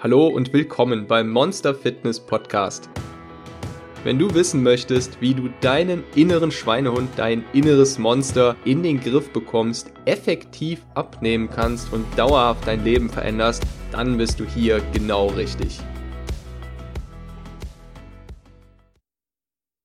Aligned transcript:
Hallo 0.00 0.28
und 0.28 0.52
willkommen 0.52 1.08
beim 1.08 1.28
Monster 1.28 1.74
Fitness 1.74 2.20
Podcast. 2.20 2.88
Wenn 4.04 4.16
du 4.16 4.32
wissen 4.32 4.62
möchtest, 4.62 5.20
wie 5.20 5.34
du 5.34 5.48
deinen 5.60 6.04
inneren 6.14 6.52
Schweinehund, 6.52 7.10
dein 7.16 7.44
inneres 7.52 7.98
Monster 7.98 8.54
in 8.64 8.84
den 8.84 9.00
Griff 9.00 9.32
bekommst, 9.32 9.90
effektiv 10.04 10.86
abnehmen 10.94 11.50
kannst 11.50 11.92
und 11.92 12.06
dauerhaft 12.16 12.64
dein 12.68 12.84
Leben 12.84 13.10
veränderst, 13.10 13.64
dann 13.90 14.16
bist 14.16 14.38
du 14.38 14.44
hier 14.44 14.80
genau 14.92 15.30
richtig. 15.30 15.80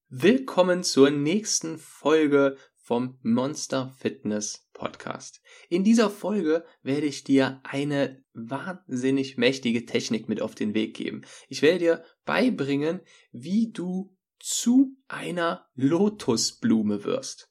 Willkommen 0.10 0.84
zur 0.84 1.10
nächsten 1.10 1.80
Folge 1.80 2.58
vom 2.84 3.18
Monster 3.22 3.96
Fitness 3.98 4.68
Podcast. 4.74 5.42
In 5.70 5.86
dieser 5.86 6.10
Folge 6.10 6.66
werde 6.82 7.08
ich 7.08 7.24
dir 7.24 7.62
eine 7.64 8.22
wahnsinnig 8.34 9.38
mächtige 9.38 9.86
Technik 9.86 10.28
mit 10.28 10.42
auf 10.42 10.54
den 10.54 10.74
Weg 10.74 10.94
geben. 10.94 11.22
Ich 11.48 11.62
werde 11.62 11.80
dir 11.80 12.04
beibringen, 12.26 13.00
wie 13.32 13.72
du 13.72 14.14
zu 14.38 14.98
einer 15.08 15.66
Lotusblume 15.76 17.06
wirst. 17.06 17.50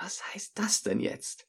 Was 0.00 0.32
heißt 0.32 0.58
das 0.58 0.82
denn 0.82 0.98
jetzt? 0.98 1.46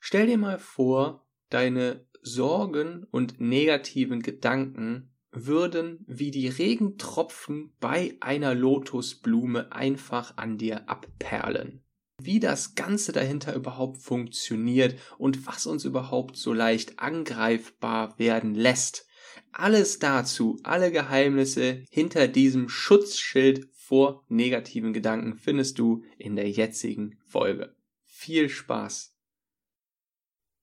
Stell 0.00 0.26
dir 0.26 0.38
mal 0.38 0.58
vor, 0.58 1.28
deine 1.50 2.06
Sorgen 2.22 3.04
und 3.10 3.38
negativen 3.38 4.22
Gedanken 4.22 5.14
würden 5.30 6.04
wie 6.06 6.30
die 6.30 6.48
Regentropfen 6.48 7.74
bei 7.80 8.16
einer 8.20 8.54
Lotusblume 8.54 9.72
einfach 9.72 10.38
an 10.38 10.56
dir 10.56 10.88
abperlen 10.88 11.82
wie 12.24 12.40
das 12.40 12.74
Ganze 12.74 13.12
dahinter 13.12 13.54
überhaupt 13.54 13.98
funktioniert 13.98 14.96
und 15.18 15.46
was 15.46 15.66
uns 15.66 15.84
überhaupt 15.84 16.36
so 16.36 16.52
leicht 16.52 16.98
angreifbar 16.98 18.18
werden 18.18 18.54
lässt. 18.54 19.06
Alles 19.52 19.98
dazu, 19.98 20.58
alle 20.62 20.90
Geheimnisse 20.90 21.84
hinter 21.90 22.28
diesem 22.28 22.68
Schutzschild 22.68 23.68
vor 23.72 24.24
negativen 24.28 24.92
Gedanken 24.92 25.36
findest 25.36 25.78
du 25.78 26.04
in 26.18 26.36
der 26.36 26.48
jetzigen 26.48 27.18
Folge. 27.26 27.74
Viel 28.04 28.48
Spaß! 28.48 29.14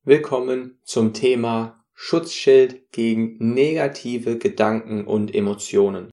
Willkommen 0.03 0.79
zum 0.83 1.13
Thema 1.13 1.85
Schutzschild 1.93 2.91
gegen 2.91 3.35
negative 3.53 4.37
Gedanken 4.37 5.05
und 5.05 5.35
Emotionen. 5.35 6.09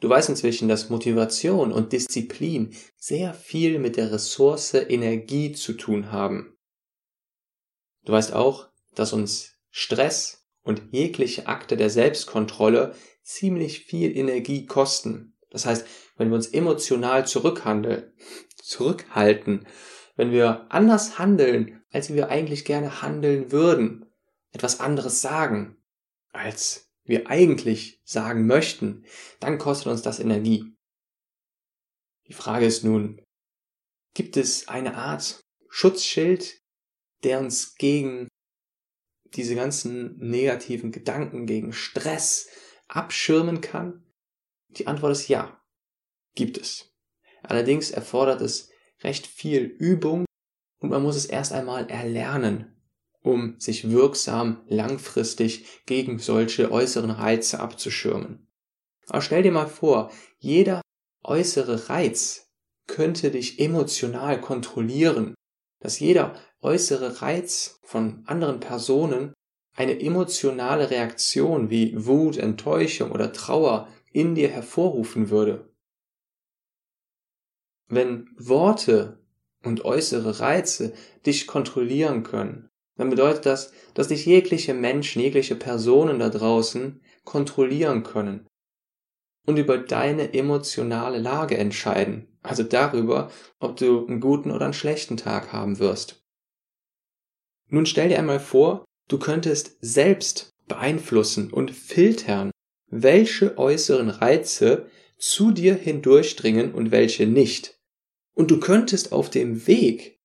Du 0.00 0.08
weißt 0.08 0.28
inzwischen, 0.28 0.68
dass 0.68 0.90
Motivation 0.90 1.72
und 1.72 1.92
Disziplin 1.92 2.74
sehr 2.96 3.34
viel 3.34 3.78
mit 3.78 3.96
der 3.96 4.12
Ressource 4.12 4.74
Energie 4.74 5.52
zu 5.52 5.72
tun 5.72 6.12
haben. 6.12 6.56
Du 8.04 8.12
weißt 8.12 8.32
auch, 8.32 8.68
dass 8.94 9.12
uns 9.12 9.58
Stress 9.70 10.46
und 10.62 10.82
jegliche 10.92 11.46
Akte 11.46 11.76
der 11.76 11.90
Selbstkontrolle 11.90 12.94
ziemlich 13.22 13.80
viel 13.80 14.16
Energie 14.16 14.66
kosten. 14.66 15.36
Das 15.50 15.66
heißt, 15.66 15.86
wenn 16.16 16.28
wir 16.28 16.36
uns 16.36 16.48
emotional 16.48 17.26
zurückhandeln, 17.26 18.12
zurückhalten, 18.56 19.66
wenn 20.16 20.30
wir 20.30 20.66
anders 20.68 21.18
handeln, 21.18 21.82
als 21.90 22.12
wir 22.12 22.28
eigentlich 22.28 22.64
gerne 22.64 23.02
handeln 23.02 23.50
würden, 23.50 24.06
etwas 24.52 24.80
anderes 24.80 25.20
sagen, 25.20 25.76
als 26.32 26.87
wir 27.08 27.28
eigentlich 27.28 28.00
sagen 28.04 28.46
möchten, 28.46 29.04
dann 29.40 29.58
kostet 29.58 29.88
uns 29.88 30.02
das 30.02 30.20
Energie. 30.20 30.76
Die 32.28 32.34
Frage 32.34 32.66
ist 32.66 32.84
nun, 32.84 33.22
gibt 34.14 34.36
es 34.36 34.68
eine 34.68 34.94
Art 34.96 35.40
Schutzschild, 35.70 36.60
der 37.24 37.40
uns 37.40 37.74
gegen 37.74 38.28
diese 39.34 39.54
ganzen 39.54 40.18
negativen 40.18 40.92
Gedanken, 40.92 41.46
gegen 41.46 41.72
Stress 41.72 42.48
abschirmen 42.86 43.60
kann? 43.60 44.04
Die 44.68 44.86
Antwort 44.86 45.12
ist 45.12 45.28
ja, 45.28 45.62
gibt 46.34 46.58
es. 46.58 46.90
Allerdings 47.42 47.90
erfordert 47.90 48.42
es 48.42 48.70
recht 49.00 49.26
viel 49.26 49.62
Übung 49.62 50.26
und 50.80 50.90
man 50.90 51.02
muss 51.02 51.16
es 51.16 51.26
erst 51.26 51.52
einmal 51.52 51.88
erlernen, 51.88 52.77
um 53.28 53.60
sich 53.60 53.90
wirksam 53.90 54.62
langfristig 54.68 55.66
gegen 55.84 56.18
solche 56.18 56.72
äußeren 56.72 57.10
Reize 57.10 57.60
abzuschirmen. 57.60 58.48
Aber 59.08 59.20
stell 59.20 59.42
dir 59.42 59.52
mal 59.52 59.68
vor, 59.68 60.10
jeder 60.38 60.80
äußere 61.22 61.90
Reiz 61.90 62.48
könnte 62.86 63.30
dich 63.30 63.60
emotional 63.60 64.40
kontrollieren, 64.40 65.34
dass 65.80 66.00
jeder 66.00 66.34
äußere 66.62 67.20
Reiz 67.20 67.80
von 67.82 68.22
anderen 68.26 68.60
Personen 68.60 69.34
eine 69.76 70.00
emotionale 70.00 70.90
Reaktion 70.90 71.68
wie 71.68 72.06
Wut, 72.06 72.38
Enttäuschung 72.38 73.12
oder 73.12 73.32
Trauer 73.32 73.88
in 74.10 74.34
dir 74.34 74.48
hervorrufen 74.48 75.28
würde. 75.28 75.70
Wenn 77.88 78.28
Worte 78.38 79.22
und 79.62 79.84
äußere 79.84 80.40
Reize 80.40 80.94
dich 81.26 81.46
kontrollieren 81.46 82.22
können, 82.22 82.68
dann 82.98 83.10
bedeutet 83.10 83.46
das, 83.46 83.72
dass 83.94 84.08
dich 84.08 84.26
jegliche 84.26 84.74
Menschen, 84.74 85.22
jegliche 85.22 85.54
Personen 85.54 86.18
da 86.18 86.28
draußen 86.28 87.00
kontrollieren 87.24 88.02
können 88.02 88.46
und 89.46 89.56
über 89.56 89.78
deine 89.78 90.34
emotionale 90.34 91.18
Lage 91.18 91.56
entscheiden, 91.56 92.26
also 92.42 92.62
darüber, 92.64 93.30
ob 93.60 93.76
du 93.76 94.06
einen 94.06 94.20
guten 94.20 94.50
oder 94.50 94.66
einen 94.66 94.74
schlechten 94.74 95.16
Tag 95.16 95.52
haben 95.52 95.78
wirst. 95.78 96.22
Nun 97.70 97.86
stell 97.86 98.08
dir 98.08 98.18
einmal 98.18 98.40
vor, 98.40 98.84
du 99.08 99.18
könntest 99.18 99.78
selbst 99.80 100.50
beeinflussen 100.66 101.50
und 101.52 101.70
filtern, 101.70 102.50
welche 102.90 103.56
äußeren 103.56 104.10
Reize 104.10 104.86
zu 105.18 105.50
dir 105.50 105.74
hindurchdringen 105.74 106.72
und 106.74 106.90
welche 106.90 107.26
nicht. 107.26 107.78
Und 108.34 108.50
du 108.50 108.60
könntest 108.60 109.12
auf 109.12 109.30
dem 109.30 109.66
Weg 109.66 110.17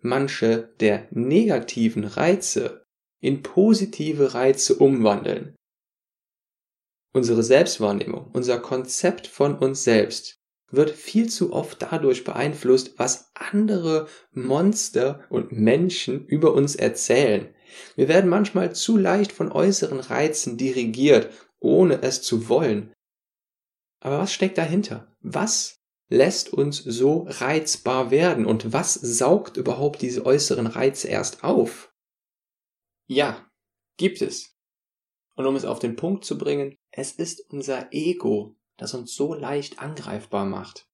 manche 0.00 0.74
der 0.80 1.08
negativen 1.10 2.04
Reize 2.04 2.84
in 3.20 3.42
positive 3.42 4.34
Reize 4.34 4.76
umwandeln. 4.76 5.56
Unsere 7.12 7.42
Selbstwahrnehmung, 7.42 8.30
unser 8.32 8.58
Konzept 8.58 9.26
von 9.26 9.56
uns 9.56 9.84
selbst 9.84 10.38
wird 10.70 10.90
viel 10.90 11.28
zu 11.28 11.52
oft 11.52 11.80
dadurch 11.80 12.24
beeinflusst, 12.24 12.98
was 12.98 13.30
andere 13.34 14.06
Monster 14.32 15.24
und 15.30 15.50
Menschen 15.52 16.26
über 16.26 16.52
uns 16.52 16.76
erzählen. 16.76 17.54
Wir 17.96 18.08
werden 18.08 18.28
manchmal 18.28 18.74
zu 18.74 18.96
leicht 18.96 19.32
von 19.32 19.50
äußeren 19.50 20.00
Reizen 20.00 20.56
dirigiert, 20.58 21.30
ohne 21.58 22.02
es 22.02 22.22
zu 22.22 22.48
wollen. 22.48 22.92
Aber 24.00 24.18
was 24.18 24.32
steckt 24.32 24.58
dahinter? 24.58 25.16
Was 25.20 25.77
lässt 26.08 26.52
uns 26.52 26.78
so 26.78 27.26
reizbar 27.28 28.10
werden 28.10 28.46
und 28.46 28.72
was 28.72 28.94
saugt 28.94 29.56
überhaupt 29.56 30.02
diese 30.02 30.24
äußeren 30.24 30.66
Reize 30.66 31.08
erst 31.08 31.44
auf? 31.44 31.92
Ja, 33.06 33.46
gibt 33.96 34.22
es. 34.22 34.56
Und 35.34 35.46
um 35.46 35.54
es 35.54 35.64
auf 35.64 35.78
den 35.78 35.96
Punkt 35.96 36.24
zu 36.24 36.36
bringen, 36.36 36.76
es 36.90 37.12
ist 37.12 37.40
unser 37.50 37.92
Ego, 37.92 38.56
das 38.76 38.94
uns 38.94 39.14
so 39.14 39.34
leicht 39.34 39.78
angreifbar 39.78 40.46
macht. 40.46 40.88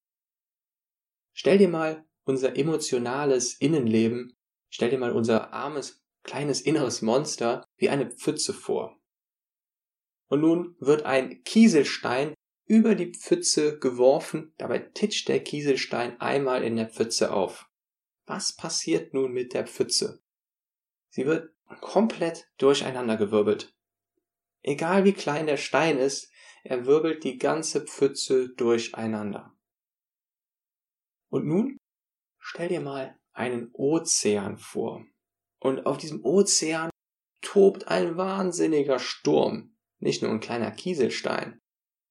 Stell 1.32 1.58
dir 1.58 1.68
mal 1.68 2.04
unser 2.24 2.56
emotionales 2.56 3.54
Innenleben, 3.54 4.36
stell 4.70 4.90
dir 4.90 4.98
mal 4.98 5.12
unser 5.12 5.52
armes, 5.52 6.02
kleines 6.22 6.60
inneres 6.60 7.02
Monster 7.02 7.64
wie 7.76 7.88
eine 7.88 8.10
Pfütze 8.10 8.52
vor. 8.52 8.98
Und 10.28 10.40
nun 10.40 10.76
wird 10.78 11.04
ein 11.04 11.42
Kieselstein 11.44 12.34
über 12.66 12.94
die 12.94 13.12
Pfütze 13.12 13.78
geworfen, 13.78 14.52
dabei 14.58 14.78
titscht 14.78 15.28
der 15.28 15.42
Kieselstein 15.42 16.20
einmal 16.20 16.62
in 16.62 16.76
der 16.76 16.88
Pfütze 16.88 17.32
auf. 17.32 17.68
Was 18.26 18.56
passiert 18.56 19.12
nun 19.12 19.32
mit 19.32 19.52
der 19.52 19.66
Pfütze? 19.66 20.22
Sie 21.10 21.26
wird 21.26 21.52
komplett 21.80 22.48
durcheinandergewirbelt. 22.58 23.74
Egal 24.62 25.04
wie 25.04 25.12
klein 25.12 25.46
der 25.46 25.58
Stein 25.58 25.98
ist, 25.98 26.30
er 26.62 26.86
wirbelt 26.86 27.24
die 27.24 27.36
ganze 27.36 27.82
Pfütze 27.82 28.48
durcheinander. 28.48 29.54
Und 31.28 31.46
nun 31.46 31.76
stell 32.38 32.68
dir 32.68 32.80
mal 32.80 33.18
einen 33.32 33.70
Ozean 33.74 34.56
vor. 34.56 35.04
Und 35.58 35.84
auf 35.84 35.98
diesem 35.98 36.24
Ozean 36.24 36.90
tobt 37.42 37.88
ein 37.88 38.16
wahnsinniger 38.16 38.98
Sturm, 38.98 39.76
nicht 39.98 40.22
nur 40.22 40.30
ein 40.30 40.40
kleiner 40.40 40.70
Kieselstein. 40.70 41.60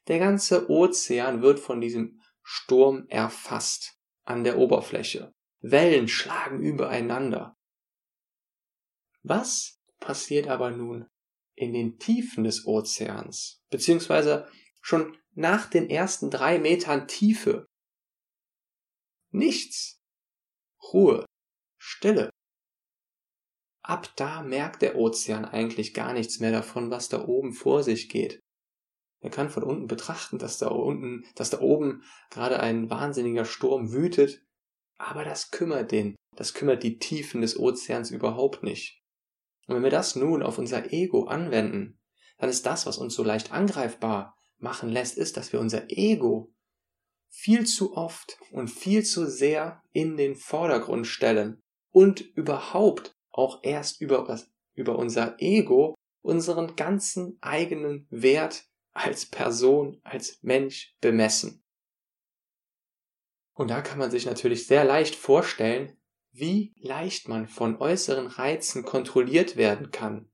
Der 0.08 0.20
ganze 0.20 0.70
Ozean 0.70 1.42
wird 1.42 1.60
von 1.60 1.80
diesem 1.80 2.22
Sturm 2.42 3.08
erfasst 3.08 3.98
an 4.24 4.44
der 4.44 4.58
Oberfläche. 4.58 5.34
Wellen 5.62 6.08
schlagen 6.10 6.62
übereinander. 6.62 7.56
Was 9.22 9.80
passiert 10.00 10.48
aber 10.48 10.72
nun 10.72 11.08
in 11.56 11.74
den 11.74 11.98
Tiefen 12.00 12.44
des 12.44 12.66
Ozeans, 12.66 13.62
beziehungsweise 13.70 14.50
schon 14.82 15.18
nach 15.32 15.70
den 15.70 15.90
ersten 15.90 16.30
drei 16.30 16.60
Metern 16.60 17.08
Tiefe? 17.08 17.66
Nichts. 19.32 20.02
Ruhe. 20.92 21.26
Stille. 21.78 22.30
ab 23.82 24.14
da 24.16 24.42
merkt 24.42 24.82
der 24.82 24.96
Ozean 24.96 25.44
eigentlich 25.46 25.94
gar 25.94 26.14
nichts 26.14 26.40
mehr 26.40 26.52
davon, 26.52 26.92
was 26.92 27.10
da 27.10 27.26
oben 27.26 27.54
vor 27.54 27.84
sich 27.84 28.10
geht. 28.10 28.43
Er 29.24 29.30
kann 29.30 29.50
von 29.50 29.64
unten 29.64 29.88
betrachten, 29.88 30.38
dass 30.38 30.58
da 30.58 30.68
unten, 30.68 31.26
dass 31.36 31.50
da 31.50 31.62
oben 31.62 32.04
gerade 32.30 32.60
ein 32.60 32.90
wahnsinniger 32.90 33.46
Sturm 33.46 33.94
wütet, 33.94 34.46
aber 34.98 35.24
das 35.24 35.50
kümmert 35.50 35.94
den, 35.94 36.16
das 36.36 36.54
kümmert 36.54 36.84
die 36.84 37.00
Tiefen 37.00 37.40
des 37.40 37.58
Ozeans 37.58 38.12
überhaupt 38.12 38.64
nicht. 38.64 39.02
Und 39.66 39.76
wenn 39.76 39.84
wir 39.84 39.90
das 39.90 40.18
nun 40.18 40.44
auf 40.44 40.58
unser 40.58 40.92
Ego 40.92 41.24
anwenden, 41.24 42.02
dann 42.38 42.50
ist 42.50 42.66
das, 42.66 42.86
was 42.86 42.98
uns 42.98 43.16
so 43.16 43.24
leicht 43.24 43.54
angreifbar 43.54 44.36
machen 44.58 44.90
lässt, 44.90 45.18
ist, 45.18 45.38
dass 45.38 45.54
wir 45.54 45.62
unser 45.62 45.90
Ego 45.90 46.54
viel 47.30 47.66
zu 47.66 47.96
oft 47.96 48.38
und 48.52 48.68
viel 48.68 49.04
zu 49.06 49.26
sehr 49.26 49.82
in 49.94 50.18
den 50.18 50.36
Vordergrund 50.36 51.08
stellen 51.08 51.62
und 51.92 52.20
überhaupt 52.20 53.16
auch 53.32 53.64
erst 53.64 54.02
über, 54.02 54.38
über 54.74 54.98
unser 54.98 55.38
Ego 55.40 55.96
unseren 56.22 56.76
ganzen 56.76 57.38
eigenen 57.40 58.06
Wert 58.10 58.66
als 58.94 59.26
Person, 59.26 60.00
als 60.04 60.40
Mensch 60.42 60.96
bemessen. 61.02 61.64
Und 63.54 63.70
da 63.70 63.82
kann 63.82 64.00
man 64.00 64.12
sich 64.12 64.26
natürlich 64.26 64.68
sehr 64.68 64.84
leicht 64.84 65.16
vorstellen, 65.16 65.98
wie 66.32 66.74
leicht 66.78 67.28
man 67.28 67.48
von 67.48 67.78
äußeren 67.78 68.28
Reizen 68.28 68.84
kontrolliert 68.84 69.56
werden 69.56 69.92
kann. 69.92 70.32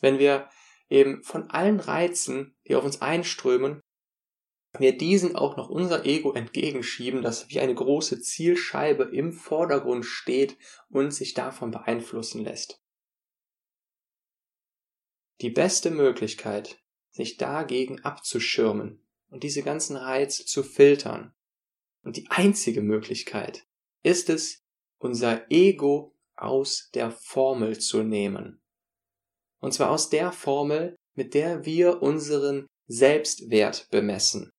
Wenn 0.00 0.18
wir 0.18 0.48
eben 0.88 1.22
von 1.22 1.50
allen 1.50 1.80
Reizen, 1.80 2.56
die 2.66 2.74
auf 2.74 2.84
uns 2.84 3.02
einströmen, 3.02 3.80
wir 4.78 4.96
diesen 4.96 5.36
auch 5.36 5.56
noch 5.56 5.68
unser 5.68 6.06
Ego 6.06 6.32
entgegenschieben, 6.32 7.20
das 7.20 7.50
wie 7.50 7.60
eine 7.60 7.74
große 7.74 8.22
Zielscheibe 8.22 9.04
im 9.04 9.32
Vordergrund 9.32 10.06
steht 10.06 10.56
und 10.88 11.12
sich 11.12 11.34
davon 11.34 11.70
beeinflussen 11.70 12.42
lässt. 12.42 12.82
Die 15.42 15.50
beste 15.50 15.90
Möglichkeit, 15.90 16.81
sich 17.12 17.36
dagegen 17.36 18.00
abzuschirmen 18.00 19.04
und 19.28 19.44
diese 19.44 19.62
ganzen 19.62 19.96
Reize 19.96 20.44
zu 20.44 20.62
filtern, 20.62 21.32
und 22.02 22.16
die 22.16 22.26
einzige 22.30 22.82
Möglichkeit 22.82 23.64
ist 24.02 24.28
es, 24.28 24.64
unser 24.98 25.50
Ego 25.50 26.16
aus 26.34 26.90
der 26.94 27.10
Formel 27.10 27.78
zu 27.78 28.02
nehmen. 28.02 28.60
Und 29.60 29.72
zwar 29.72 29.90
aus 29.90 30.10
der 30.10 30.32
Formel, 30.32 30.96
mit 31.14 31.34
der 31.34 31.64
wir 31.64 32.02
unseren 32.02 32.66
Selbstwert 32.86 33.88
bemessen. 33.90 34.50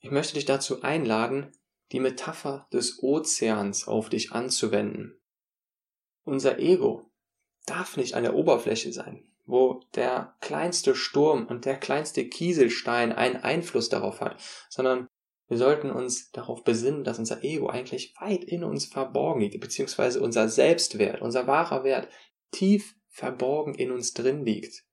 Ich 0.00 0.10
möchte 0.10 0.34
dich 0.34 0.44
dazu 0.44 0.82
einladen, 0.82 1.52
die 1.92 2.00
Metapher 2.00 2.68
des 2.72 3.02
Ozeans 3.02 3.86
auf 3.86 4.08
dich 4.08 4.32
anzuwenden. 4.32 5.20
Unser 6.24 6.58
Ego 6.58 7.10
darf 7.66 7.96
nicht 7.96 8.14
an 8.14 8.24
der 8.24 8.34
Oberfläche 8.34 8.92
sein, 8.92 9.33
wo 9.46 9.80
der 9.94 10.34
kleinste 10.40 10.94
Sturm 10.94 11.46
und 11.46 11.64
der 11.64 11.76
kleinste 11.76 12.26
Kieselstein 12.28 13.12
einen 13.12 13.36
Einfluss 13.36 13.88
darauf 13.88 14.20
hat, 14.20 14.42
sondern 14.70 15.08
wir 15.48 15.58
sollten 15.58 15.90
uns 15.90 16.30
darauf 16.30 16.64
besinnen, 16.64 17.04
dass 17.04 17.18
unser 17.18 17.44
Ego 17.44 17.68
eigentlich 17.68 18.14
weit 18.18 18.44
in 18.44 18.64
uns 18.64 18.86
verborgen 18.86 19.40
liegt, 19.40 19.60
beziehungsweise 19.60 20.20
unser 20.20 20.48
Selbstwert, 20.48 21.20
unser 21.20 21.46
wahrer 21.46 21.84
Wert 21.84 22.08
tief 22.50 22.94
verborgen 23.10 23.74
in 23.74 23.90
uns 23.90 24.14
drin 24.14 24.44
liegt. 24.44 24.84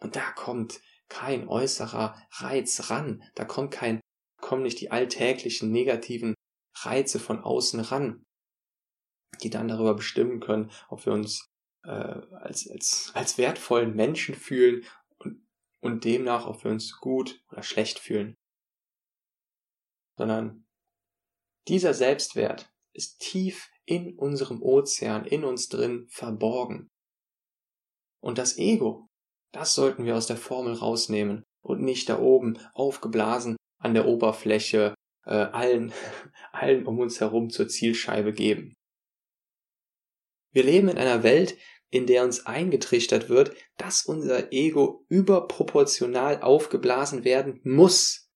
Und 0.00 0.16
da 0.16 0.30
kommt 0.32 0.80
kein 1.08 1.48
äußerer 1.48 2.20
Reiz 2.32 2.90
ran, 2.90 3.22
da 3.34 3.44
kommt 3.44 3.70
kein, 3.70 4.00
kommen 4.40 4.62
nicht 4.62 4.80
die 4.80 4.90
alltäglichen 4.90 5.70
negativen 5.70 6.34
Reize 6.76 7.18
von 7.18 7.42
außen 7.42 7.80
ran, 7.80 8.24
die 9.42 9.50
dann 9.50 9.68
darüber 9.68 9.94
bestimmen 9.94 10.40
können, 10.40 10.70
ob 10.88 11.06
wir 11.06 11.12
uns 11.12 11.46
äh, 11.84 11.90
als, 11.90 12.68
als, 12.70 13.10
als 13.14 13.38
wertvollen 13.38 13.94
Menschen 13.94 14.34
fühlen 14.34 14.84
und, 15.18 15.46
und 15.80 16.04
demnach, 16.04 16.46
ob 16.46 16.64
wir 16.64 16.70
uns 16.70 16.98
gut 16.98 17.42
oder 17.50 17.62
schlecht 17.62 17.98
fühlen. 17.98 18.36
Sondern 20.16 20.66
dieser 21.68 21.94
Selbstwert 21.94 22.70
ist 22.92 23.18
tief 23.18 23.68
in 23.84 24.16
unserem 24.16 24.62
Ozean, 24.62 25.24
in 25.24 25.44
uns 25.44 25.68
drin 25.68 26.06
verborgen. 26.08 26.90
Und 28.20 28.38
das 28.38 28.56
Ego, 28.56 29.08
das 29.52 29.74
sollten 29.74 30.04
wir 30.04 30.16
aus 30.16 30.26
der 30.26 30.36
Formel 30.36 30.74
rausnehmen 30.74 31.44
und 31.62 31.82
nicht 31.82 32.08
da 32.08 32.18
oben 32.18 32.58
aufgeblasen 32.72 33.56
an 33.78 33.94
der 33.94 34.06
Oberfläche 34.06 34.94
äh, 35.26 35.34
allen, 35.34 35.92
allen 36.52 36.86
um 36.86 36.98
uns 36.98 37.20
herum 37.20 37.50
zur 37.50 37.68
Zielscheibe 37.68 38.32
geben. 38.32 38.74
Wir 40.52 40.62
leben 40.62 40.88
in 40.88 40.98
einer 40.98 41.22
Welt, 41.22 41.58
in 41.90 42.06
der 42.06 42.24
uns 42.24 42.46
eingetrichtert 42.46 43.28
wird, 43.28 43.54
dass 43.76 44.04
unser 44.04 44.52
Ego 44.52 45.04
überproportional 45.08 46.42
aufgeblasen 46.42 47.24
werden 47.24 47.60
muss 47.64 48.28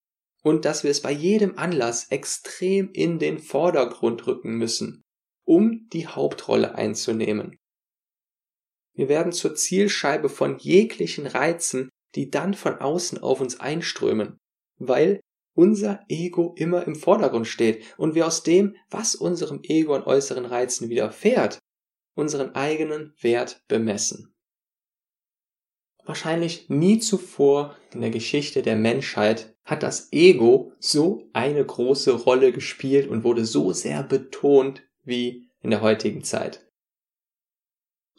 und 0.43 0.65
dass 0.65 0.85
wir 0.85 0.91
es 0.91 1.03
bei 1.03 1.13
jedem 1.13 1.59
Anlass 1.59 2.11
extrem 2.11 2.91
in 2.93 3.19
den 3.19 3.39
Vordergrund 3.39 4.27
rücken 4.27 4.57
müssen, 4.57 5.03
um 5.45 5.89
die 5.93 6.07
Hauptrolle 6.07 6.75
einzunehmen. 6.75 7.57
Wir 8.95 9.09
werden 9.09 9.33
zur 9.33 9.55
Zielscheibe 9.55 10.29
von 10.29 10.59
jeglichen 10.59 11.27
Reizen, 11.27 11.89
die 12.15 12.31
dann 12.31 12.55
von 12.55 12.79
außen 12.79 13.19
auf 13.19 13.41
uns 13.41 13.61
einströmen, 13.61 14.39
weil 14.79 15.21
unser 15.55 16.05
Ego 16.09 16.55
immer 16.57 16.87
im 16.87 16.95
Vordergrund 16.95 17.47
steht 17.47 17.85
und 17.97 18.15
wir 18.15 18.27
aus 18.27 18.43
dem, 18.43 18.77
was 18.91 19.15
unserem 19.15 19.61
Ego 19.65 19.95
an 19.95 20.05
äußeren 20.05 20.45
Reizen 20.45 20.89
widerfährt, 20.89 21.59
unseren 22.19 22.57
eigenen 22.57 23.15
Wert 23.21 23.63
bemessen. 23.69 24.35
Wahrscheinlich 26.05 26.69
nie 26.69 26.99
zuvor 26.99 27.77
in 27.93 28.01
der 28.01 28.11
Geschichte 28.11 28.63
der 28.63 28.75
Menschheit 28.75 29.55
hat 29.65 29.85
das 29.85 30.13
Ego 30.13 30.73
so 30.81 31.29
eine 31.33 31.65
große 31.65 32.11
Rolle 32.11 32.51
gespielt 32.51 33.09
und 33.09 33.23
wurde 33.23 33.45
so 33.45 33.73
sehr 33.73 34.03
betont 34.03 34.83
wie 35.05 35.49
in 35.61 35.71
der 35.71 35.81
heutigen 35.81 36.25
Zeit. 36.25 36.69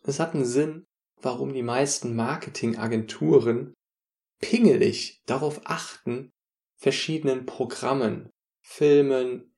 Es 0.04 0.22
hat 0.22 0.34
einen 0.34 0.46
Sinn, 0.46 0.86
warum 1.22 1.54
die 1.54 1.64
meisten 1.64 2.16
Marketingagenturen 2.16 3.74
pingelig 4.40 5.22
darauf 5.26 5.60
achten, 5.66 6.32
verschiedenen 6.78 7.46
Programmen, 7.46 8.30
Filmen, 8.62 9.54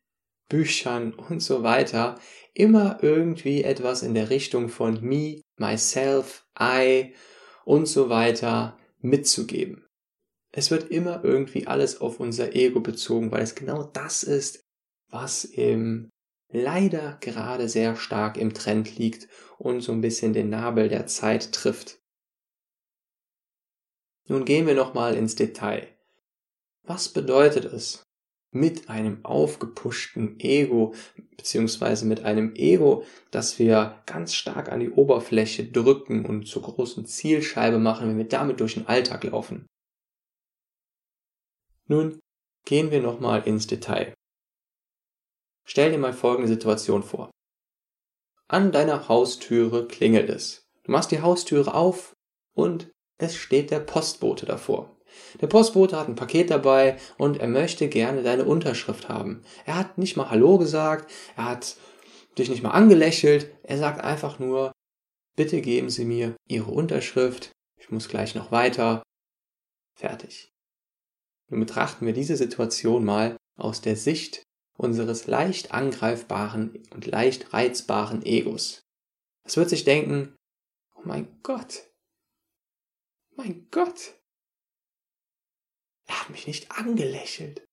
Büchern 0.51 1.13
und 1.13 1.42
so 1.42 1.63
weiter 1.63 2.19
immer 2.53 3.00
irgendwie 3.01 3.63
etwas 3.63 4.03
in 4.03 4.13
der 4.13 4.30
Richtung 4.30 4.68
von 4.68 5.01
me, 5.01 5.42
myself, 5.57 6.45
I 6.59 7.15
und 7.63 7.86
so 7.86 8.09
weiter 8.09 8.77
mitzugeben. 9.00 9.88
Es 10.51 10.70
wird 10.70 10.91
immer 10.91 11.24
irgendwie 11.24 11.67
alles 11.67 12.01
auf 12.01 12.20
unser 12.20 12.53
Ego 12.53 12.81
bezogen, 12.81 13.31
weil 13.31 13.41
es 13.41 13.55
genau 13.55 13.84
das 13.84 14.24
ist, 14.24 14.65
was 15.10 15.46
im 15.46 16.10
leider 16.50 17.17
gerade 17.22 17.70
sehr 17.70 17.96
stark 17.96 18.36
im 18.36 18.53
Trend 18.53 18.98
liegt 18.98 19.29
und 19.58 19.79
so 19.79 19.93
ein 19.93 20.01
bisschen 20.01 20.34
den 20.34 20.50
Nabel 20.50 20.89
der 20.89 21.08
Zeit 21.08 21.53
trifft. 21.53 22.01
Nun 24.27 24.43
gehen 24.43 24.67
wir 24.67 24.75
nochmal 24.75 25.15
ins 25.15 25.36
Detail. 25.36 25.88
Was 26.84 27.08
bedeutet 27.08 27.63
es, 27.63 28.03
mit 28.51 28.89
einem 28.89 29.24
aufgepushten 29.24 30.39
Ego, 30.39 30.93
beziehungsweise 31.38 32.05
mit 32.05 32.24
einem 32.25 32.53
Ego, 32.55 33.05
das 33.31 33.58
wir 33.60 34.01
ganz 34.05 34.34
stark 34.34 34.72
an 34.72 34.81
die 34.81 34.91
Oberfläche 34.91 35.65
drücken 35.65 36.25
und 36.25 36.48
zur 36.48 36.62
großen 36.62 37.05
Zielscheibe 37.05 37.79
machen, 37.79 38.10
wenn 38.10 38.17
wir 38.17 38.27
damit 38.27 38.60
durch 38.60 38.74
den 38.74 38.88
Alltag 38.88 39.24
laufen. 39.24 39.65
Nun 41.88 42.20
gehen 42.65 42.91
wir 42.91 43.01
nochmal 43.01 43.48
ins 43.48 43.67
Detail. 43.67 44.13
Stell 45.65 45.91
dir 45.91 45.98
mal 45.98 46.13
folgende 46.13 46.50
Situation 46.50 47.03
vor. 47.03 47.31
An 48.48 48.72
deiner 48.72 49.08
Haustüre 49.08 49.88
klingelt 49.88 50.29
es. 50.29 50.63
Du 50.84 50.91
machst 50.91 51.12
die 51.12 51.22
Haustüre 51.22 51.74
auf 51.74 52.13
und 52.53 52.91
es 53.17 53.36
steht 53.36 53.72
der 53.72 53.79
Postbote 53.79 54.46
davor. 54.46 54.98
Der 55.39 55.48
Postbote 55.48 55.98
hat 55.98 56.08
ein 56.08 56.15
Paket 56.15 56.50
dabei 56.50 56.98
und 57.18 57.39
er 57.39 57.48
möchte 57.48 57.88
gerne 57.88 58.24
deine 58.24 58.46
Unterschrift 58.46 59.10
haben. 59.10 59.44
Er 59.65 59.77
hat 59.77 59.98
nicht 59.98 60.18
mal 60.18 60.30
Hallo 60.30 60.58
gesagt, 60.58 61.12
er 61.36 61.46
hat 61.46 61.77
dich 62.38 62.50
nicht 62.50 62.63
mal 62.63 62.72
angelächelt, 62.72 63.51
er 63.63 63.77
sagt 63.77 64.01
einfach 64.03 64.39
nur, 64.39 64.72
bitte 65.36 65.62
geben 65.62 65.89
Sie 65.89 66.06
mir 66.06 66.36
Ihre 66.48 66.72
Unterschrift, 66.72 67.51
ich 67.77 67.91
muss 67.91 68.10
gleich 68.10 68.36
noch 68.36 68.51
weiter. 68.51 69.03
Fertig. 69.96 70.51
Nun 71.50 71.60
betrachten 71.60 72.06
wir 72.06 72.13
diese 72.13 72.38
Situation 72.38 73.03
mal 73.03 73.38
aus 73.58 73.82
der 73.82 73.96
Sicht 73.96 74.44
unseres 74.77 75.27
leicht 75.27 75.74
angreifbaren 75.74 76.82
und 76.91 77.06
leicht 77.06 77.53
reizbaren 77.53 78.25
Egos. 78.25 78.82
Es 79.44 79.58
wird 79.58 79.70
sich 79.70 79.84
denken, 79.84 80.36
oh 80.96 81.01
mein 81.03 81.39
Gott, 81.44 81.84
mein 83.36 83.68
Gott, 83.72 84.13
er 86.12 86.20
hat 86.20 86.30
mich 86.30 86.46
nicht 86.46 86.72
angelächelt. 86.72 87.65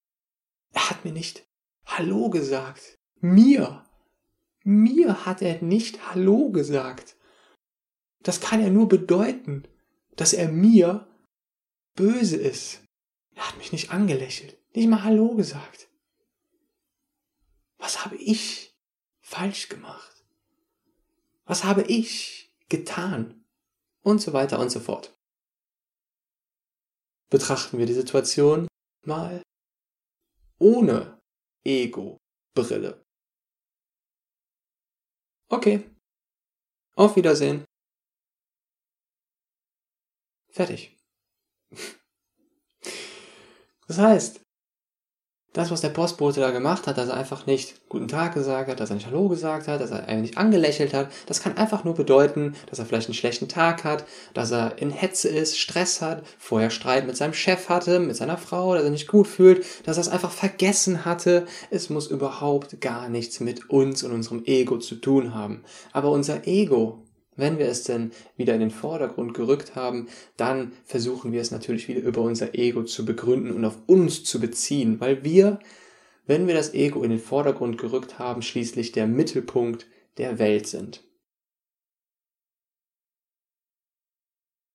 Er 0.73 0.91
hat 0.91 1.05
mir 1.05 1.13
nicht 1.13 1.45
Hallo 1.85 2.31
gesagt. 2.31 2.97
Mir. 3.21 3.85
mir 4.63 5.27
hat 5.27 5.43
er 5.43 5.61
nicht 5.61 6.09
Hallo 6.09 6.51
gesagt. 6.51 7.17
Das 8.21 8.41
kann 8.41 8.63
ja 8.63 8.71
nur 8.71 8.89
bedeuten, 8.89 9.67
dass 10.15 10.33
er 10.35 10.49
mir 10.53 11.09
böse 11.97 12.37
ist. 12.37 12.85
Er 13.35 13.49
hat 13.49 13.59
mich 13.59 13.73
nicht 13.73 13.91
angelächelt, 13.91 14.57
nicht 14.73 14.89
mal 14.89 15.03
Hallo 15.03 15.35
gesagt. 15.35 15.89
Was 17.79 18.05
habe 18.05 18.17
ich 18.17 18.77
falsch 19.21 19.69
gemacht? 19.69 20.25
Was 21.45 21.65
habe 21.65 21.83
ich 21.83 22.55
getan? 22.69 23.45
Und 24.03 24.21
so 24.21 24.33
weiter 24.33 24.61
und 24.61 24.71
so 24.71 24.79
fort. 24.79 25.18
Betrachten 27.31 27.79
wir 27.79 27.87
die 27.87 27.95
Situation 27.95 28.67
mal 29.05 29.43
ohne 30.59 31.21
Ego-Brille. 31.65 33.05
Okay. 35.51 35.91
Auf 36.97 37.17
Wiedersehen. 37.17 37.65
Fertig. 40.51 40.97
Das 43.87 43.97
heißt, 43.97 44.43
das, 45.59 45.73
was 45.73 45.81
der 45.81 45.89
Postbote 45.89 46.39
da 46.39 46.53
gemacht 46.53 46.87
hat, 46.87 46.99
dass 46.99 47.09
er 47.09 47.17
einfach 47.17 47.47
nicht 47.47 47.75
Guten 47.89 48.07
Tag 48.07 48.35
gesagt 48.35 48.71
hat, 48.71 48.79
dass 48.79 48.91
er 48.91 48.95
nicht 48.95 49.07
Hallo 49.07 49.29
gesagt 49.29 49.67
hat, 49.67 49.81
dass 49.81 49.91
er 49.91 50.07
einen 50.07 50.21
nicht 50.21 50.39
angelächelt 50.39 50.95
hat, 50.95 51.09
das 51.27 51.43
kann 51.43 51.57
einfach 51.57 51.83
nur 51.83 51.95
bedeuten, 51.95 52.55
dass 52.67 52.79
er 52.79 52.87
vielleicht 52.87 53.09
einen 53.09 53.15
schlechten 53.15 53.49
Tag 53.49 53.83
hat, 53.83 54.05
dass 54.35 54.53
er 54.53 54.79
in 54.79 54.91
Hetze 54.91 55.29
ist, 55.29 55.59
Stress 55.59 56.01
hat, 56.01 56.23
vorher 56.39 56.71
Streit 56.71 57.09
mit 57.09 57.17
seinem 57.17 57.33
Chef 57.33 57.69
hatte, 57.69 57.99
mit 57.99 58.15
seiner 58.15 58.37
Frau, 58.37 58.75
dass 58.75 58.85
er 58.85 58.91
nicht 58.91 59.09
gut 59.09 59.27
fühlt, 59.27 59.65
dass 59.85 59.97
er 59.97 60.03
es 60.03 60.09
einfach 60.09 60.31
vergessen 60.31 61.05
hatte. 61.05 61.47
Es 61.71 61.91
muss 61.91 62.07
überhaupt 62.07 62.81
gar 62.81 63.09
nichts 63.09 63.41
mit 63.41 63.69
uns 63.69 64.05
und 64.05 64.13
unserem 64.13 64.45
Ego 64.45 64.79
zu 64.79 64.95
tun 64.95 65.35
haben. 65.35 65.65
Aber 65.93 66.11
unser 66.11 66.47
Ego 66.47 67.03
wenn 67.39 67.59
wir 67.59 67.67
es 67.67 67.85
denn 67.85 68.11
wieder 68.37 68.53
in 68.53 68.61
den 68.61 68.71
Vordergrund 68.71 69.33
gerückt 69.33 69.77
haben, 69.77 70.09
dann 70.37 70.73
versuchen 70.85 71.33
wir 71.33 71.41
es 71.41 71.51
natürlich 71.51 71.89
wieder 71.89 72.01
über 72.01 72.21
unser 72.21 72.55
Ego 72.55 72.83
zu 72.83 73.07
begründen 73.07 73.53
und 73.53 73.65
auf 73.65 73.79
uns 73.87 74.25
zu 74.25 74.41
beziehen, 74.41 75.01
weil 75.01 75.25
wir, 75.25 75.61
wenn 76.27 76.47
wir 76.47 76.55
das 76.55 76.75
Ego 76.75 77.03
in 77.03 77.11
den 77.11 77.21
Vordergrund 77.21 77.79
gerückt 77.79 78.19
haben, 78.19 78.43
schließlich 78.43 78.93
der 78.93 79.07
Mittelpunkt 79.07 79.87
der 80.19 80.39
Welt 80.39 80.67
sind. 80.67 81.05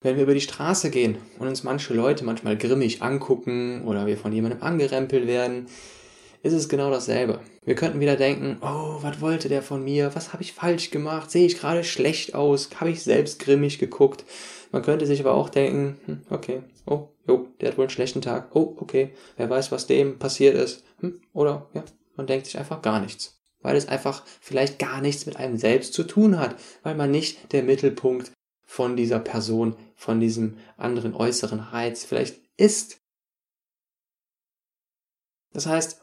Wenn 0.02 0.16
wir 0.16 0.24
über 0.24 0.34
die 0.34 0.42
Straße 0.42 0.90
gehen 0.90 1.18
und 1.40 1.48
uns 1.48 1.64
manche 1.64 1.94
Leute 1.94 2.26
manchmal 2.26 2.58
grimmig 2.58 3.02
angucken 3.02 3.86
oder 3.86 4.06
wir 4.06 4.18
von 4.18 4.34
jemandem 4.34 4.62
angerempelt 4.62 5.28
werden, 5.28 5.68
ist 6.44 6.54
es 6.54 6.68
genau 6.68 6.92
dasselbe. 6.92 7.40
Wir 7.64 7.74
könnten 7.74 8.02
wieder 8.02 8.18
denken, 8.18 8.58
oh, 8.62 8.98
was 9.02 9.22
wollte 9.22 9.48
der 9.48 9.64
von 9.64 9.82
mir? 9.82 10.14
Was 10.14 10.34
habe 10.34 10.44
ich 10.44 10.52
falsch 10.52 10.92
gemacht? 10.92 11.32
Sehe 11.32 11.46
ich 11.46 11.58
gerade 11.58 11.86
schlecht 11.86 12.36
aus? 12.36 12.70
Habe 12.80 12.92
ich 12.92 13.02
selbst 13.02 13.40
grimmig 13.40 13.80
geguckt? 13.80 14.26
Man 14.74 14.82
könnte 14.82 15.06
sich 15.06 15.22
aber 15.22 15.34
auch 15.34 15.50
denken, 15.50 15.98
hm, 16.06 16.22
okay, 16.30 16.64
oh, 16.86 17.08
jo, 17.26 17.48
der 17.62 17.70
hat 17.70 17.78
wohl 17.78 17.86
einen 17.86 17.90
schlechten 17.90 18.22
Tag. 18.22 18.54
Oh, 18.56 18.76
okay, 18.78 19.14
wer 19.38 19.50
weiß, 19.50 19.72
was 19.72 19.88
dem 19.88 20.20
passiert 20.20 20.56
ist. 20.56 20.84
Hm, 21.00 21.22
oder, 21.32 21.70
ja, 21.74 21.86
man 22.18 22.28
denkt 22.28 22.46
sich 22.46 22.58
einfach 22.58 22.82
gar 22.82 23.00
nichts. 23.00 23.40
Weil 23.62 23.78
es 23.78 23.88
einfach 23.88 24.26
vielleicht 24.42 24.80
gar 24.80 25.00
nichts 25.00 25.26
mit 25.26 25.38
einem 25.38 25.58
selbst 25.58 25.94
zu 25.94 26.04
tun 26.04 26.38
hat, 26.38 26.58
weil 26.84 26.96
man 26.96 27.10
nicht 27.10 27.54
der 27.54 27.64
Mittelpunkt 27.64 28.34
von 28.66 28.98
dieser 28.98 29.20
Person, 29.20 29.78
von 29.96 30.20
diesem 30.20 30.58
anderen 30.76 31.14
äußeren 31.16 31.62
Reiz 31.62 32.04
vielleicht 32.04 32.42
ist. 32.58 32.98
Das 35.54 35.68
heißt, 35.68 36.03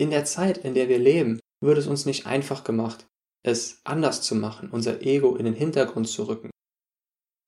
in 0.00 0.08
der 0.08 0.24
Zeit, 0.24 0.56
in 0.56 0.72
der 0.72 0.88
wir 0.88 0.98
leben, 0.98 1.40
wird 1.60 1.76
es 1.76 1.86
uns 1.86 2.06
nicht 2.06 2.24
einfach 2.26 2.64
gemacht, 2.64 3.06
es 3.42 3.82
anders 3.84 4.22
zu 4.22 4.34
machen, 4.34 4.70
unser 4.70 5.02
Ego 5.02 5.36
in 5.36 5.44
den 5.44 5.52
Hintergrund 5.52 6.08
zu 6.08 6.26
rücken, 6.26 6.50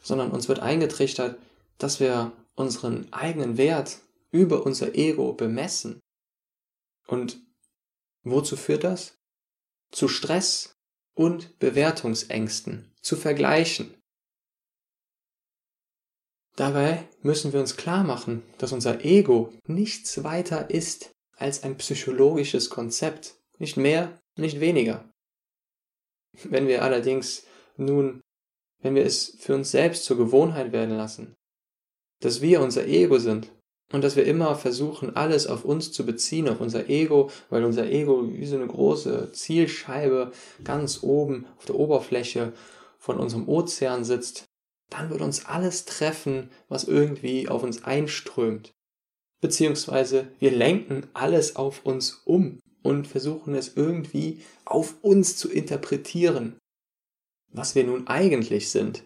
sondern 0.03 0.31
uns 0.31 0.49
wird 0.49 0.61
eingetrichtert, 0.61 1.41
dass 1.79 1.99
wir 1.99 2.31
unseren 2.55 3.11
eigenen 3.11 3.57
Wert 3.57 4.01
über 4.31 4.67
unser 4.67 4.95
Ego 4.95 5.33
bemessen. 5.33 5.99
Und 7.07 7.41
wozu 8.23 8.57
führt 8.59 8.85
das? 8.85 9.15
Zu 9.91 10.09
Stress 10.09 10.75
und 11.15 11.59
Bewertungsängsten, 11.59 12.93
zu 13.01 13.17
vergleichen. 13.17 13.95
Dabei 16.57 17.09
müssen 17.23 17.55
wir 17.55 17.61
uns 17.61 17.79
klar 17.79 18.05
machen, 18.05 18.43
dass 18.59 18.73
unser 18.73 19.07
Ego 19.07 19.55
nichts 19.67 20.23
weiter 20.23 20.69
ist 20.69 21.13
als 21.43 21.63
ein 21.65 21.77
psychologisches 21.77 22.71
Konzept, 22.71 23.35
nicht 23.59 23.77
mehr, 23.77 24.19
nicht 24.37 24.61
weniger. 24.61 25.05
Wenn 26.45 26.69
wir 26.69 26.83
allerdings 26.83 27.45
nun, 27.77 28.23
wenn 28.81 28.95
wir 28.95 29.05
es 29.05 29.37
für 29.39 29.55
uns 29.55 29.71
selbst 29.71 30.05
zur 30.05 30.17
Gewohnheit 30.17 30.73
werden 30.73 30.97
lassen, 30.97 31.35
dass 32.21 32.41
wir 32.41 32.63
unser 32.63 32.87
Ego 32.87 33.19
sind 33.19 33.51
und 33.93 34.03
dass 34.03 34.17
wir 34.17 34.25
immer 34.25 34.55
versuchen, 34.55 35.17
alles 35.17 35.47
auf 35.47 35.65
uns 35.65 35.93
zu 35.93 36.07
beziehen, 36.07 36.49
auf 36.49 36.61
unser 36.61 36.89
Ego, 36.89 37.31
weil 37.51 37.65
unser 37.65 37.87
Ego 37.91 38.33
wie 38.33 38.47
so 38.47 38.57
eine 38.57 38.67
große 38.67 39.33
Zielscheibe 39.33 40.33
ganz 40.65 41.03
oben 41.03 41.47
auf 41.59 41.67
der 41.67 41.75
Oberfläche 41.75 42.53
von 42.99 43.19
unserem 43.19 43.49
Ozean 43.49 44.05
sitzt, 44.05 44.45
dann 44.91 45.11
wird 45.11 45.21
uns 45.21 45.45
alles 45.47 45.85
treffen, 45.85 46.51
was 46.69 46.85
irgendwie 46.85 47.49
auf 47.49 47.63
uns 47.63 47.85
einströmt 47.85 48.73
beziehungsweise 49.43 50.29
wir 50.39 50.53
lenken 50.53 51.07
alles 51.13 51.57
auf 51.57 51.85
uns 51.85 52.23
um 52.25 52.61
und 52.83 53.07
versuchen 53.07 53.55
es 53.55 53.77
irgendwie 53.77 54.41
auf 54.65 54.95
uns 55.03 55.37
zu 55.37 55.51
interpretieren. 55.51 56.57
Was 57.53 57.75
wir 57.75 57.85
nun 57.85 58.07
eigentlich 58.07 58.71
sind, 58.71 59.05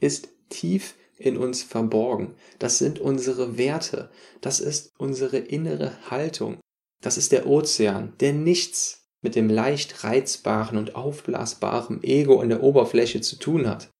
ist 0.00 0.28
tief 0.50 0.94
in 1.16 1.36
uns 1.36 1.62
verborgen. 1.62 2.34
Das 2.58 2.78
sind 2.78 3.00
unsere 3.00 3.56
Werte, 3.56 4.10
das 4.40 4.60
ist 4.60 4.92
unsere 4.98 5.38
innere 5.38 6.10
Haltung, 6.10 6.60
das 7.00 7.16
ist 7.16 7.32
der 7.32 7.46
Ozean, 7.46 8.12
der 8.20 8.32
nichts 8.32 9.06
mit 9.22 9.34
dem 9.34 9.48
leicht 9.48 10.04
reizbaren 10.04 10.76
und 10.76 10.94
aufblasbaren 10.94 12.02
Ego 12.02 12.40
an 12.40 12.50
der 12.50 12.62
Oberfläche 12.62 13.20
zu 13.20 13.36
tun 13.36 13.68
hat. 13.68 13.90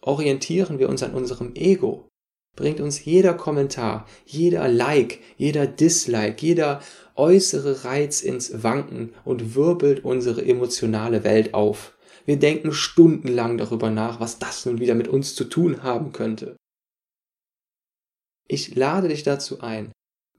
Orientieren 0.00 0.78
wir 0.78 0.88
uns 0.88 1.02
an 1.02 1.14
unserem 1.14 1.54
Ego, 1.54 2.08
bringt 2.56 2.80
uns 2.80 3.04
jeder 3.04 3.34
Kommentar, 3.34 4.06
jeder 4.26 4.68
Like, 4.68 5.20
jeder 5.36 5.66
Dislike, 5.66 6.44
jeder 6.44 6.82
äußere 7.14 7.84
Reiz 7.84 8.22
ins 8.22 8.62
Wanken 8.62 9.14
und 9.24 9.54
wirbelt 9.54 10.04
unsere 10.04 10.44
emotionale 10.44 11.24
Welt 11.24 11.54
auf. 11.54 11.96
Wir 12.26 12.38
denken 12.38 12.72
stundenlang 12.72 13.58
darüber 13.58 13.90
nach, 13.90 14.20
was 14.20 14.38
das 14.38 14.66
nun 14.66 14.80
wieder 14.80 14.94
mit 14.94 15.08
uns 15.08 15.34
zu 15.34 15.44
tun 15.44 15.82
haben 15.82 16.12
könnte. 16.12 16.56
Ich 18.48 18.74
lade 18.74 19.08
dich 19.08 19.22
dazu 19.22 19.60
ein, 19.60 19.92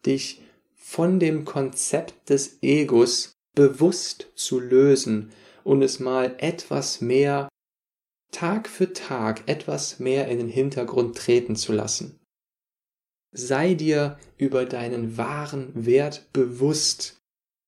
dich 0.06 0.42
von 0.76 1.20
dem 1.20 1.46
Konzept 1.46 2.30
des 2.30 2.58
Egos 2.62 3.34
bewusst 3.56 4.28
zu 4.36 4.60
lösen 4.60 5.32
und 5.64 5.82
es 5.82 6.00
mal 6.00 6.36
etwas 6.40 7.02
mehr 7.02 7.50
Tag 8.32 8.70
für 8.70 8.94
Tag 8.94 9.44
etwas 9.48 10.00
mehr 10.00 10.28
in 10.28 10.38
den 10.38 10.50
Hintergrund 10.50 11.18
treten 11.18 11.56
zu 11.56 11.74
lassen. 11.74 12.20
Sei 13.32 13.74
dir 13.74 14.18
über 14.38 14.66
deinen 14.66 15.18
wahren 15.18 15.72
Wert 15.86 16.32
bewusst, 16.34 17.20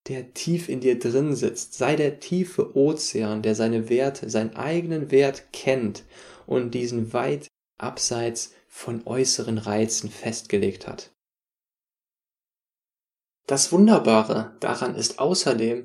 der 0.08 0.34
tief 0.34 0.70
in 0.70 0.80
dir 0.80 0.98
drin 0.98 1.36
sitzt. 1.36 1.76
Sei 1.76 1.96
der 1.96 2.20
tiefe 2.20 2.76
Ozean, 2.76 3.42
der 3.42 3.56
seine 3.56 3.90
Werte, 3.90 4.30
seinen 4.30 4.56
eigenen 4.56 5.12
Wert 5.12 5.54
kennt 5.54 6.04
und 6.48 6.72
diesen 6.72 7.14
weit 7.14 7.48
abseits 7.78 8.54
von 8.68 9.06
äußeren 9.06 9.58
Reizen 9.58 10.10
festgelegt 10.10 10.88
hat. 10.88 11.12
Das 13.48 13.72
Wunderbare 13.72 14.56
daran 14.60 14.96
ist 14.96 15.20
außerdem, 15.20 15.84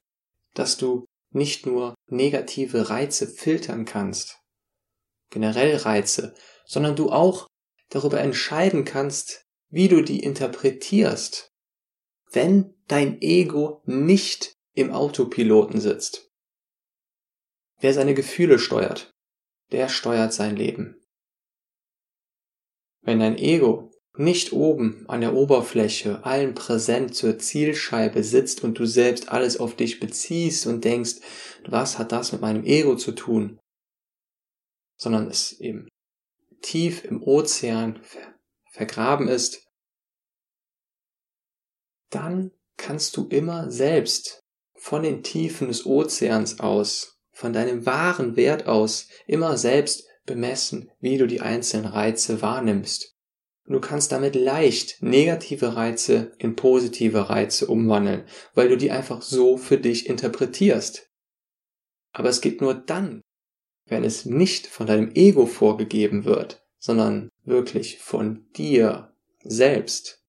dass 0.54 0.76
du 0.76 1.04
nicht 1.33 1.66
nur 1.66 1.95
negative 2.09 2.88
Reize 2.88 3.26
filtern 3.26 3.85
kannst, 3.85 4.38
generell 5.30 5.76
Reize, 5.76 6.35
sondern 6.64 6.97
du 6.97 7.11
auch 7.11 7.47
darüber 7.90 8.21
entscheiden 8.21 8.85
kannst, 8.85 9.45
wie 9.68 9.88
du 9.88 10.02
die 10.02 10.21
interpretierst, 10.21 11.52
wenn 12.30 12.75
dein 12.88 13.21
Ego 13.21 13.83
nicht 13.85 14.54
im 14.75 14.92
Autopiloten 14.92 15.80
sitzt. 15.80 16.30
Wer 17.78 17.95
seine 17.95 18.14
Gefühle 18.14 18.59
steuert, 18.59 19.11
der 19.73 19.88
steuert 19.88 20.33
sein 20.33 20.56
Leben. 20.56 21.00
Wenn 23.02 23.21
dein 23.21 23.38
Ego 23.38 23.92
nicht 24.18 24.52
oben 24.52 25.04
an 25.09 25.21
der 25.21 25.35
Oberfläche 25.35 26.25
allen 26.25 26.54
präsent 26.54 27.14
zur 27.14 27.38
Zielscheibe 27.38 28.25
sitzt 28.25 28.64
und 28.64 28.78
du 28.78 28.87
selbst 28.87 29.28
alles 29.28 29.59
auf 29.59 29.76
dich 29.76 30.00
beziehst 30.00 30.66
und 30.66 30.85
denkst, 30.85 31.16
was 31.66 31.99
hat 31.99 32.12
das 32.12 32.33
mit 32.33 32.40
meinem 32.40 32.64
Ego 32.64 32.97
zu 32.97 33.12
tun, 33.12 33.59
sondern 34.96 35.28
es 35.28 35.52
eben 35.60 35.88
tief 36.62 37.04
im 37.04 37.22
Ozean 37.22 38.00
vergraben 38.72 39.28
ist, 39.28 39.66
dann 42.10 42.52
kannst 42.76 43.16
du 43.16 43.26
immer 43.28 43.70
selbst 43.70 44.40
von 44.74 45.02
den 45.02 45.22
Tiefen 45.22 45.68
des 45.68 45.86
Ozeans 45.86 46.60
aus, 46.60 47.18
von 47.32 47.52
deinem 47.52 47.86
wahren 47.86 48.36
Wert 48.36 48.66
aus, 48.66 49.08
immer 49.26 49.56
selbst 49.56 50.06
bemessen, 50.24 50.90
wie 51.00 51.18
du 51.18 51.26
die 51.26 51.40
einzelnen 51.40 51.86
Reize 51.86 52.42
wahrnimmst. 52.42 53.14
Und 53.66 53.72
du 53.74 53.80
kannst 53.80 54.12
damit 54.12 54.36
leicht 54.36 55.02
negative 55.02 55.74
Reize 55.74 56.32
in 56.38 56.54
positive 56.54 57.28
Reize 57.28 57.66
umwandeln, 57.66 58.24
weil 58.54 58.68
du 58.68 58.76
die 58.76 58.90
einfach 58.90 59.22
so 59.22 59.56
für 59.56 59.78
dich 59.78 60.08
interpretierst. 60.08 61.10
Aber 62.12 62.28
es 62.28 62.40
geht 62.40 62.60
nur 62.60 62.74
dann, 62.74 63.22
wenn 63.87 64.05
es 64.05 64.26
nicht 64.26 64.66
von 64.66 64.87
deinem 64.87 65.12
Ego 65.14 65.47
vorgegeben 65.47 66.25
wird, 66.25 66.64
sondern 66.78 67.31
wirklich 67.45 67.99
von 67.99 68.47
dir 68.57 69.12
selbst. 69.43 70.23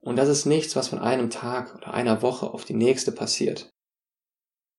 Und 0.00 0.16
das 0.16 0.28
ist 0.28 0.46
nichts, 0.46 0.74
was 0.76 0.88
von 0.88 0.98
einem 0.98 1.30
Tag 1.30 1.74
oder 1.76 1.92
einer 1.92 2.22
Woche 2.22 2.50
auf 2.50 2.64
die 2.64 2.74
nächste 2.74 3.12
passiert. 3.12 3.70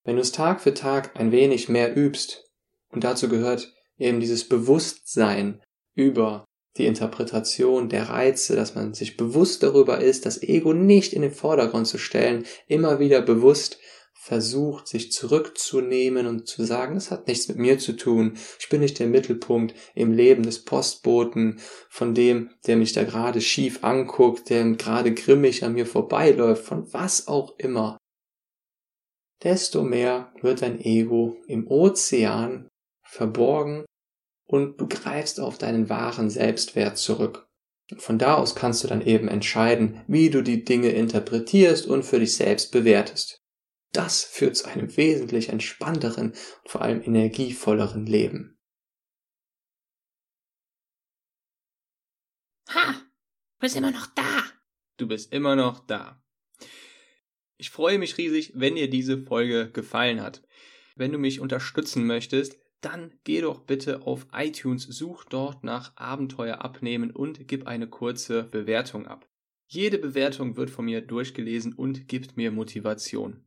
Wenn 0.04 0.16
du 0.16 0.22
es 0.22 0.32
Tag 0.32 0.60
für 0.60 0.74
Tag 0.74 1.18
ein 1.18 1.30
wenig 1.30 1.68
mehr 1.68 1.96
übst, 1.96 2.50
und 2.88 3.04
dazu 3.04 3.28
gehört 3.28 3.72
eben 3.98 4.18
dieses 4.18 4.48
Bewusstsein 4.48 5.62
über 5.94 6.44
die 6.76 6.86
Interpretation 6.86 7.88
der 7.88 8.08
Reize, 8.08 8.56
dass 8.56 8.74
man 8.74 8.94
sich 8.94 9.16
bewusst 9.16 9.62
darüber 9.62 10.00
ist, 10.00 10.24
das 10.24 10.42
Ego 10.42 10.72
nicht 10.72 11.12
in 11.12 11.22
den 11.22 11.32
Vordergrund 11.32 11.86
zu 11.86 11.98
stellen, 11.98 12.46
immer 12.66 12.98
wieder 12.98 13.22
bewusst 13.22 13.78
versucht, 14.22 14.86
sich 14.86 15.12
zurückzunehmen 15.12 16.26
und 16.26 16.46
zu 16.46 16.62
sagen, 16.62 16.94
es 16.94 17.10
hat 17.10 17.26
nichts 17.26 17.48
mit 17.48 17.56
mir 17.56 17.78
zu 17.78 17.94
tun, 17.94 18.34
ich 18.58 18.68
bin 18.68 18.82
nicht 18.82 18.98
der 18.98 19.06
Mittelpunkt 19.06 19.74
im 19.94 20.12
Leben 20.12 20.42
des 20.42 20.62
Postboten, 20.62 21.58
von 21.88 22.14
dem, 22.14 22.50
der 22.66 22.76
mich 22.76 22.92
da 22.92 23.04
gerade 23.04 23.40
schief 23.40 23.82
anguckt, 23.82 24.50
der 24.50 24.72
gerade 24.72 25.14
grimmig 25.14 25.64
an 25.64 25.72
mir 25.72 25.86
vorbeiläuft, 25.86 26.66
von 26.66 26.92
was 26.92 27.28
auch 27.28 27.58
immer. 27.58 27.96
Desto 29.42 29.82
mehr 29.82 30.34
wird 30.42 30.60
dein 30.60 30.78
Ego 30.80 31.38
im 31.46 31.66
Ozean 31.66 32.68
verborgen 33.02 33.86
und 34.46 34.78
du 34.78 34.86
greifst 34.86 35.40
auf 35.40 35.56
deinen 35.56 35.88
wahren 35.88 36.28
Selbstwert 36.28 36.98
zurück. 36.98 37.48
Von 37.96 38.18
da 38.18 38.34
aus 38.34 38.54
kannst 38.54 38.84
du 38.84 38.88
dann 38.88 39.00
eben 39.00 39.28
entscheiden, 39.28 40.02
wie 40.06 40.28
du 40.28 40.42
die 40.42 40.62
Dinge 40.62 40.90
interpretierst 40.90 41.86
und 41.86 42.02
für 42.02 42.20
dich 42.20 42.36
selbst 42.36 42.70
bewertest. 42.70 43.39
Das 43.92 44.22
führt 44.22 44.56
zu 44.56 44.68
einem 44.68 44.96
wesentlich 44.96 45.48
entspannteren 45.48 46.30
und 46.30 46.70
vor 46.70 46.82
allem 46.82 47.02
energievolleren 47.02 48.06
Leben. 48.06 48.58
Ha! 52.68 52.92
Du 52.92 53.60
bist 53.60 53.76
immer 53.76 53.90
noch 53.90 54.06
da! 54.14 54.44
Du 54.96 55.08
bist 55.08 55.32
immer 55.32 55.56
noch 55.56 55.86
da. 55.86 56.22
Ich 57.56 57.70
freue 57.70 57.98
mich 57.98 58.16
riesig, 58.16 58.52
wenn 58.54 58.76
dir 58.76 58.88
diese 58.88 59.18
Folge 59.18 59.70
gefallen 59.70 60.20
hat. 60.22 60.42
Wenn 60.94 61.12
du 61.12 61.18
mich 61.18 61.40
unterstützen 61.40 62.06
möchtest, 62.06 62.58
dann 62.80 63.18
geh 63.24 63.40
doch 63.40 63.60
bitte 63.60 64.02
auf 64.02 64.26
iTunes, 64.32 64.84
such 64.84 65.24
dort 65.24 65.64
nach 65.64 65.96
Abenteuer 65.96 66.62
abnehmen 66.62 67.10
und 67.10 67.48
gib 67.48 67.66
eine 67.66 67.88
kurze 67.88 68.44
Bewertung 68.44 69.06
ab. 69.06 69.28
Jede 69.66 69.98
Bewertung 69.98 70.56
wird 70.56 70.70
von 70.70 70.86
mir 70.86 71.00
durchgelesen 71.00 71.74
und 71.74 72.08
gibt 72.08 72.36
mir 72.36 72.50
Motivation. 72.50 73.44